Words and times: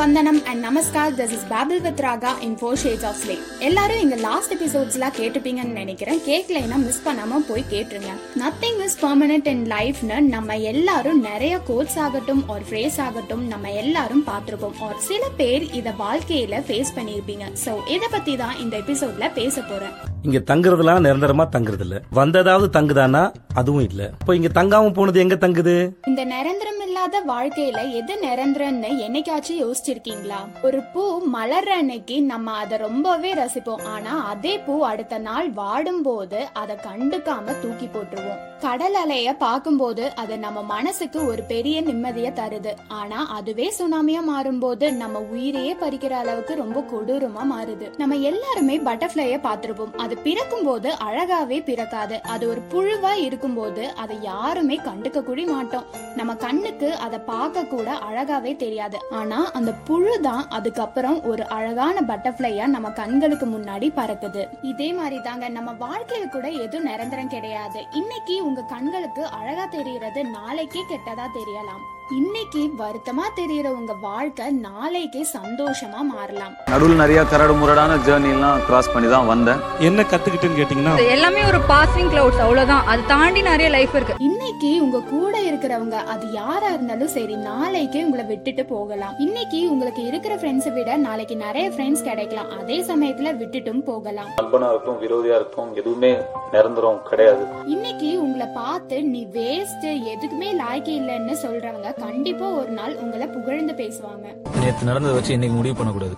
Namaskar 0.00 1.14
this 1.18 1.32
is 1.36 1.44
babble 1.50 1.80
with 1.86 2.00
Raga 2.04 2.30
in 2.46 2.54
four 2.60 2.78
shades 2.82 3.04
of 3.08 3.18
slay 3.22 3.34
எல்லாரும் 3.58 4.00
எங்க 4.04 4.16
last 4.16 4.52
எபிசோட்ஸ்லாம் 4.54 5.14
கேட்டுப்பீங்கன்னு 5.18 5.74
நினைக்கிறேன். 5.80 6.20
கேட்கலைன்னா 6.28 6.76
miss 6.84 7.02
பண்ணாம 7.06 7.40
போய் 7.48 7.64
கேட்டுருங்க. 7.72 8.12
நத்திங் 8.42 8.80
இஸ் 8.86 8.96
பெர்மனன்ட் 9.04 9.48
இன் 9.52 9.64
லைஃப்னு 9.74 10.20
நம்ம 10.20 10.56
எல்லாரும் 10.72 11.20
நிறைய 11.20 11.58
கோட்ஸ் 11.66 11.98
ஆகட்டும் 11.98 12.48
ஒரு 12.48 12.64
ஃப்ரேஸ் 12.70 12.98
ஆகட்டும் 13.06 13.44
நம்ம 13.46 13.72
எல்லாரும் 13.82 14.24
பார்த்துருப்போம். 14.30 14.78
ஒரு 14.88 14.98
சில 14.98 15.22
பேர் 15.36 15.66
இதை 15.72 15.92
வாழ்க்கையில 15.98 16.62
ஃபேஸ் 16.68 16.94
பண்ணியிருப்பீங்க. 16.98 17.46
ஸோ 17.64 17.74
இதை 17.96 18.08
பத்தி 18.10 18.36
தான் 18.36 18.56
இந்த 18.58 18.76
எபிசோட்ல 18.76 19.32
பேச 19.34 19.60
போறேன். 19.60 19.94
இங்க 20.22 20.38
தங்குறதுலாம் 20.54 21.04
நிரந்தரமா 21.08 21.46
தங்குறது 21.56 21.80
இல்ல 21.80 22.02
வந்ததாவது 22.14 22.68
தங்குதானா 22.78 23.32
அதுவும் 23.54 23.88
இல்ல. 23.90 24.10
இப்போ 24.20 24.34
இங்க 24.34 24.48
தங்காம 24.54 24.92
போனது 24.94 25.20
எங்க 25.20 25.34
தங்குது? 25.34 25.92
இந்த 26.06 26.24
நிரந்தரம் 26.24 26.80
இல்லாத 26.80 27.22
வாழ்க்கையில 27.28 27.92
எது 27.92 28.14
நிரந்தரம்னு 28.22 28.90
என்னைக்காச்சும் 29.06 29.60
யோசிச்சிருக்கீங்களா? 29.62 30.36
ஒரு 30.62 30.80
பூ 30.82 31.22
மலர்ற 31.32 31.68
அன்னைக்கு 31.68 32.22
நம்ம 32.22 32.52
அதை 32.52 32.78
ரொம்பவே 32.78 33.32
ரசிப்போம். 33.32 33.84
ஆனா 33.84 34.26
அதே 34.26 34.58
பூ 34.58 34.84
அடுத்த 34.84 35.18
நாள் 35.18 35.50
வாடும் 35.50 36.02
போது 36.02 36.46
அதை 36.52 36.76
கண்டுக்காம 36.76 37.60
தூக்கி 37.60 37.86
போட்டுருவோம். 37.86 38.38
கடல் 38.60 38.94
அலைய 38.94 39.34
பார்க்கும்போது 39.34 40.14
அது 40.14 40.38
நம்ம 40.38 40.62
மனசுக்கு 40.62 41.26
ஒரு 41.26 41.42
பெரிய 41.42 41.80
நிம்மதிய 41.80 42.30
தருது. 42.30 42.74
ஆனா 42.88 43.26
அதுவே 43.26 43.72
சுனாமியா 43.78 44.20
மாறும்போது 44.30 44.92
நம்ம 44.92 45.18
உயிரையே 45.18 45.74
பறிக்கிற 45.74 46.10
அளவுக்கு 46.10 46.54
ரொம்ப 46.54 46.84
கொடூரமா 46.92 47.44
மாறுது. 47.54 47.96
நம்ம 47.96 48.14
எல்லாருமே 48.14 48.78
பட்டர்ஃபிளைய 48.78 49.38
பார்த்திருப்போம். 49.46 49.94
அது 49.96 50.16
பிறக்கும் 50.16 50.62
போது 50.62 50.90
அழகாவே 50.90 51.64
பிறக்காது. 51.64 52.22
அது 52.22 52.48
ஒரு 52.48 52.60
புழுவா 52.72 53.38
இருக்கும்போது 53.40 53.84
அதை 54.02 54.16
யாருமே 54.22 54.76
கண்டுக்க 54.86 55.18
கூட 55.26 55.42
மாட்டோம். 55.50 55.86
நம்ம 56.18 56.32
கண்ணுக்கு 56.44 56.88
அதை 57.04 57.18
பார்க்க 57.28 57.62
கூட 57.74 57.88
அழகாவே 58.08 58.52
தெரியாது. 58.62 58.96
ஆனா 59.18 59.38
அந்த 59.58 59.70
புழு 59.88 60.14
தான் 60.26 60.42
அதுக்கப்புறம் 60.56 61.18
ஒரு 61.30 61.44
அழகான 61.56 62.02
பட்டர்ஃபிளையா 62.10 62.66
நம்ம 62.74 62.90
கண்களுக்கு 63.00 63.46
முன்னாடி 63.54 63.88
பறக்குது. 64.00 64.42
இதே 64.72 64.88
மாதிரி 64.98 65.20
தாங்க 65.28 65.48
நம்ம 65.56 65.72
வாழ்க்கையில 65.86 66.28
கூட 66.34 66.48
எதுவும் 66.64 66.88
நிரந்தரம் 66.90 67.32
கிடையாது. 67.36 67.82
இன்னைக்கு 68.02 68.36
உங்க 68.48 68.66
கண்களுக்கு 68.74 69.24
அழகா 69.40 69.66
தெரியறது 69.76 70.22
நாளைக்கே 70.36 70.84
கெட்டதா 70.92 71.26
தெரியலாம். 71.38 71.82
இன்னைக்கு 72.18 72.60
வருத்தமா 72.78 73.24
தெரியற 73.38 73.68
உங்க 73.78 73.92
வாழ்க்கை 74.04 74.46
நாளைக்கே 74.64 75.20
சந்தோஷமா 75.34 76.00
மாறலாம். 76.12 76.54
நடுவில் 76.70 77.00
நிறைய 77.00 77.20
கரடு 77.32 77.54
முரடான 77.54 77.96
ஜேர்னிலாம் 78.06 78.62
கிராஸ் 78.68 78.92
பண்ணி 78.94 79.08
தான் 79.10 79.28
வந்தேன். 79.32 79.60
என்ன 79.88 80.04
கத்துக்கிட்டுன்னு 80.12 80.58
கேட்டீங்கன்னா 80.60 80.94
எல்லாமே 81.16 81.42
ஒரு 81.50 81.58
பாசிங் 81.68 82.10
கிளவுட்ஸ் 82.12 82.42
அவ்வளவுதான். 82.44 82.86
அது 82.92 83.02
தாண்டி 83.12 83.42
நிறைய 83.42 83.68
லைஃப் 83.76 83.94
இருக்கு. 83.94 84.16
இன்னைக்கு 84.28 84.70
உங்க 84.86 85.02
கூட 85.12 85.34
இருக்கிறவங்க 85.50 86.00
அது 86.14 86.32
யாரா 86.32 86.70
இருந்தாலும் 86.76 87.12
சரி 87.16 87.36
நாளைக்கே 87.36 88.02
உங்களை 88.04 88.24
விட்டுட்டு 88.32 88.64
போகலாம். 88.64 89.14
இன்னைக்கு 89.26 89.60
உங்களுக்கு 89.70 90.04
இருக்கிற 90.06 90.36
ஃப்ரெண்ட்ஸை 90.36 90.72
விட 90.78 90.96
நாளைக்கு 91.06 91.36
நிறைய 91.36 91.68
ஃப்ரெண்ட்ஸ் 91.76 92.04
கிடைக்கலாம். 92.08 92.50
அதே 92.58 92.80
சமயத்துல 92.90 93.36
விட்டுட்டும் 93.42 93.86
போகலாம். 93.92 94.28
நண்பனா 94.40 94.72
இருக்கும் 94.74 95.00
விரோதியா 95.04 95.38
இருக்கும் 95.42 95.70
எதுவுமே 95.82 96.12
நிரந்தரம் 96.56 97.00
கிடையாது. 97.12 97.46
இன்னைக்கு 97.76 98.10
உங்களை 98.26 98.50
பார்த்து 98.60 98.98
நீ 99.14 99.22
வேஸ்ட் 99.38 99.88
எதுக்குமே 100.14 100.50
லாய்க்கு 100.64 100.94
இல்லைன்னு 101.00 101.36
சொல்றவங்க 101.46 101.98
கண்டிப்பா 102.00 102.46
ஒரு 102.60 102.70
நாள் 102.70 102.94
உங்களை 103.02 103.26
புகழ்ந்து 103.26 103.72
பேசுவாங்க. 103.72 104.26
நேத்து 104.60 104.84
நடந்ததை 104.84 105.14
வச்சு 105.16 105.32
இன்னைக்கு 105.32 105.56
முடிவு 105.56 105.76
பண்ணக்கூடாது. 105.76 106.16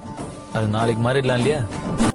அது 0.53 0.67
நாளைக்கு 0.67 1.03
மாறிடலாம் 1.03 1.39
இல்லையா? 1.39 1.61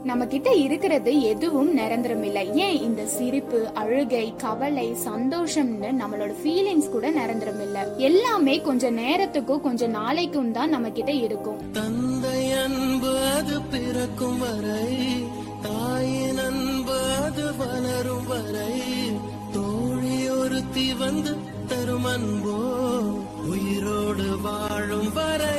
நம்ம 0.03 0.25
கிட்ட 0.25 0.49
இருக்கிறது 0.55 1.21
எதுவும் 1.21 1.71
நிரந்தரம் 1.73 2.23
இல்லை 2.23 2.43
ஏன் 2.65 2.81
இந்த 2.81 3.05
சிரிப்பு 3.05 3.59
அழுகை 3.73 4.33
கவலை 4.37 4.85
சந்தோஷம்னு 5.05 5.89
நம்மளோட 6.01 6.33
ஃபீலிங்ஸ் 6.41 6.91
கூட 6.91 7.09
நிரந்தரம் 7.11 7.61
இல்ல 7.61 7.77
எல்லாமே 8.09 8.55
கொஞ்ச 8.61 8.91
நேரத்துக்கும் 8.91 9.61
கொஞ்ச 9.61 9.87
நாளைக்கும் 9.97 10.51
தான் 10.51 10.69
நம்ம 10.69 10.91
கிட்ட 10.91 11.11
இருக்கும். 11.25 11.59
தந்தை 11.71 12.39
அன்பு 12.63 13.11
அது 13.37 13.57
பிறக்கும் 13.71 14.39
வரை 14.39 14.87
தாயின் 15.61 16.41
அன்பு 16.47 16.97
அது 17.25 17.45
வளரும் 17.57 18.27
வரை 18.27 18.71
ஒருத்தி 20.77 20.93
வந்து 20.93 21.31
தரும் 21.69 22.05
அன்போ 22.05 22.55
உயிரோடு 23.51 24.25
வாழும் 24.41 25.13
வரை. 25.13 25.55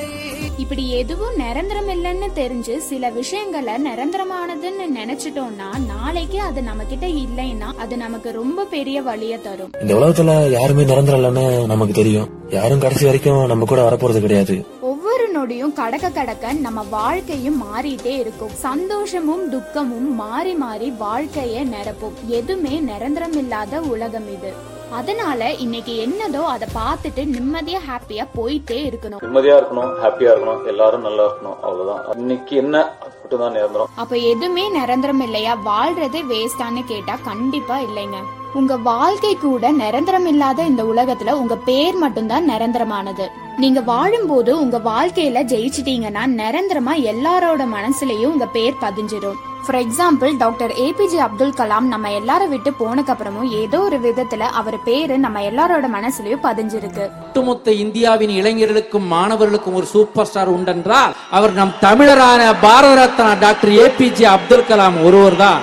இப்படி 0.58 0.90
எதுவும் 0.90 1.36
நிரந்தரம் 1.36 1.88
இல்லைன்னு 1.88 2.28
தெரிஞ்சு 2.34 2.76
சில 2.90 3.10
விஷயங்களை 3.10 3.74
நிரந்தரமானதுன்னு 3.86 4.86
நினைச்சிட்டோம்னா 4.98 5.68
நாளைக்கு 5.86 6.38
அது 6.40 6.62
நம்ம 6.62 6.84
கிட்ட 6.84 7.06
இல்லைன்னா 7.06 7.68
அது 7.78 7.96
நமக்கு 7.96 8.32
ரொம்ப 8.32 8.64
பெரிய 8.64 9.02
வழிய 9.02 9.38
தரும். 9.38 9.74
இந்த 9.80 9.94
உலகத்துல 9.94 10.50
யாருமே 10.50 10.84
நிரந்தரம் 10.84 11.20
இல்லைன்னு 11.20 11.66
நமக்கு 11.66 11.94
தெரியும். 11.94 12.28
யாரும் 12.48 12.84
கடைசி 12.86 13.04
வரைக்கும் 13.04 13.46
நம்ம 13.46 13.64
கூட 13.64 13.90
வரப்போறது 13.90 14.20
கிடையாது. 14.20 14.64
ஒவ்வொரு 14.80 15.28
நொடியும் 15.36 15.72
கடக்க 15.72 16.10
கடக்க 16.10 16.52
நம்ம 16.52 16.82
வாழ்க்கையும் 16.82 17.60
மாறிட்டே 17.62 18.14
இருக்கும். 18.24 18.56
சந்தோஷமும் 18.68 19.50
துக்கமும் 19.50 20.14
மாறி 20.14 20.54
மாறி 20.54 20.90
வாழ்க்கைய 21.00 21.68
நிரப்பும். 21.76 22.18
எதுவுமே 22.26 22.78
நிரந்தரம் 22.92 23.38
இல்லாத 23.44 23.80
உலகம் 23.94 24.30
இது. 24.38 24.76
அதனால 24.92 25.52
இன்னைக்கு 25.54 25.92
என்னதோ 25.96 26.40
அதை 26.40 26.68
பார்த்துட்டு 26.74 27.22
நிம்மதியா 27.24 27.80
ஹாப்பியா 27.88 28.24
போயிட்டே 28.36 28.78
இருக்கணும். 28.90 29.20
நிம்மதியா 29.22 29.56
இருக்கணும் 29.56 29.92
ஹாப்பியா 30.02 30.30
இருக்கணும் 30.32 30.66
எல்லாரும் 30.66 31.00
நல்லா 31.00 31.24
இருக்கணும் 31.24 31.58
அவ்வளவுதான். 31.62 32.18
இன்னைக்கு 32.18 32.56
என்ன 32.56 32.76
அது 33.00 33.12
மட்டும் 33.22 33.40
தான் 33.40 33.52
நிரந்தரம். 33.52 33.90
அப்ப 33.96 34.16
எதுவுமே 34.16 34.68
நிரந்தரம் 34.68 35.20
இல்லையா? 35.20 35.56
வாழ்றதே 35.64 36.22
வேஸ்டான்னு 36.32 36.84
கேட்டா 36.86 37.18
கண்டிப்பா 37.24 37.78
இல்லைங்க. 37.78 38.18
உங்க 38.54 38.76
வாழ்க்கை 38.76 39.36
கூட 39.36 39.70
நிரந்தரம் 39.72 40.26
இல்லாத 40.26 40.64
இந்த 40.64 40.84
உலகத்துல 40.84 41.30
உங்க 41.30 41.56
பேர் 41.56 41.94
மட்டும்தான் 41.94 42.50
நிரந்தரமானது. 42.50 43.26
நீங்க 43.56 43.80
வாழும்போது 43.80 44.60
உங்க 44.60 44.78
வாழ்க்கையில 44.78 45.42
ஜெயிச்சிட்டீங்கன்னா 45.44 46.24
நிரந்தரமா 46.42 46.94
எல்லாரோட 47.12 47.62
மனசுலயும் 47.66 48.32
உங்க 48.32 48.46
பேர் 48.46 48.74
பதிஞ்சிரும். 48.80 49.38
For 49.64 49.78
example 49.84 50.36
doctor 50.36 50.70
A P J 50.70 51.18
Abdul 51.26 51.54
Kalam 51.60 51.86
நம்ம 51.92 52.12
எல்லாரும் 52.12 52.50
விட்டு 52.50 52.70
போனக்கு 52.70 53.12
அப்புறமும் 53.14 53.48
ஏதோ 53.50 53.80
ஒரு 53.80 53.98
விதத்துல 53.98 54.38
அவர் 54.38 54.82
பேரு 54.82 55.18
நம்ம 55.18 55.40
எல்லாரோட 55.40 55.86
மனசுலயும் 55.96 56.42
பதிஞ்சிருக்கு. 56.42 57.04
ஒட்டுமொத்த 57.22 57.72
இந்தியாவின் 57.72 58.30
இளைஞர்களுக்கும் 58.30 59.06
மாணவர்களுக்கும் 59.06 59.74
ஒரு 59.74 59.86
சூப்பர் 59.86 60.26
ஸ்டார் 60.26 60.48
உண்டென்றால் 60.48 61.14
அவர் 61.30 61.52
நம் 61.52 61.74
தமிழரான 61.80 62.54
Bharat 62.60 62.94
Ratna 62.94 63.32
doctor 63.34 63.70
A P J 63.70 64.24
Abdul 64.24 64.68
Kalam 64.70 65.04
ஒருவர் 65.04 65.36
தான் 65.36 65.60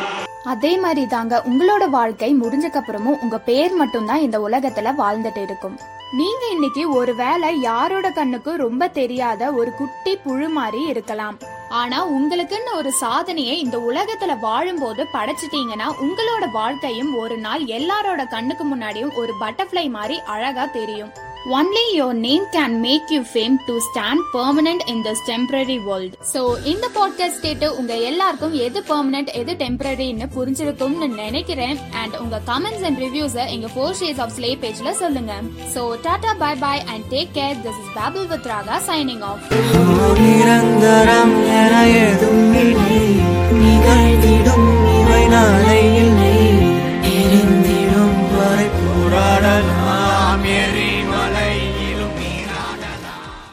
அதே 0.53 0.77
மாதிரி 0.77 1.07
தாங்க 1.07 1.43
உங்களோட 1.49 1.83
வாழ்க்கை 1.89 2.35
முடிஞ்சக்கு 2.35 2.79
அப்புறமும் 2.81 3.19
உங்க 3.21 3.37
பேர் 3.37 3.73
மட்டும்தான் 3.73 4.19
இந்த 4.19 4.39
உலகத்துல 4.39 4.91
வாழ்ந்துட்டு 4.97 5.41
இருக்கும். 5.43 5.77
நீங்க 6.11 6.43
இன்னைக்கு 6.51 6.83
ஒருவேளை 6.93 7.61
யாரோட 7.61 8.09
கண்ணுக்கு 8.09 8.55
ரொம்ப 8.55 8.87
தெரியாத 8.87 9.51
ஒரு 9.51 9.71
குட்டி 9.73 10.15
புழு 10.15 10.49
மாதிரி 10.49 10.81
இருக்கலாம். 10.87 11.37
ஆனா 11.77 11.99
உங்களுக்குன்னு 12.09 12.71
ஒரு 12.73 12.91
சாதனையை 13.01 13.55
இந்த 13.59 13.77
உலகத்துல 13.89 14.33
வாழும்போது 14.39 15.03
படைச்சிட்டீங்கன்னா 15.13 15.87
உங்களோட 16.05 16.45
வாழ்க்கையும் 16.51 17.13
ஒரு 17.15 17.37
நாள் 17.37 17.63
எல்லாரோட 17.77 18.23
கண்ணுக்கு 18.29 18.65
முன்னாடியும் 18.71 19.13
ஒரு 19.13 19.33
பட்டர்ஃப்ளை 19.39 19.85
மாதிரி 19.89 20.17
அழகா 20.25 20.65
தெரியும். 20.79 21.13
Only 21.53 21.83
your 21.95 22.13
name 22.13 22.45
can 22.53 22.75
make 22.79 23.11
you 23.11 23.21
fame 23.33 23.55
to 23.65 23.77
stand 23.79 24.21
permanent 24.33 24.83
in 24.85 25.01
this 25.03 25.21
temporary 25.27 25.83
world 25.83 26.15
so 26.33 26.65
இந்த 26.65 26.89
பாட்காஸ்ட் 26.95 27.41
கேட்டு 27.41 27.77
உங்க 27.77 27.93
எல்லாருக்கும் 27.95 28.53
எது 28.53 28.79
பெர்மனன்ட் 28.81 29.31
எது 29.33 29.53
டெம்பரரின்னு 29.53 30.27
புரிஞ்சிருக்கும்னு 30.35 31.07
நினைக்கிறேன். 31.07 31.79
அண்ட் 31.91 32.15
உங்க 32.15 32.41
கமெண்ட்ஸ் 32.45 32.83
அண்ட் 32.83 32.97
ரிவ்யூஸை 32.97 33.49
எங்க 33.49 33.67
ஃபோர் 33.75 33.95
ஷேஸ் 33.99 34.19
ஆஃப் 34.19 34.33
ஸ்லே 34.37 34.51
பேஜ்ல 34.63 34.91
சொல்லுங்க. 34.91 35.33
So 35.75 35.97
tata 36.01 36.33
bye 36.33 36.55
bye 36.55 36.83
and 36.85 37.05
take 37.09 37.29
care 37.33 37.55
this 37.55 37.79
is 37.83 37.93
babble 37.99 38.27
with 38.27 38.45
Raga 38.45 38.79
signing 38.89 39.21
off 39.21 39.45
நிரந்தரம் 40.19 41.35
என 41.45 41.73
இவை 44.99 45.23
நாளை 45.27 45.81